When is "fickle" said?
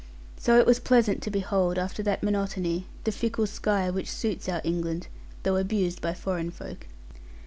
3.11-3.45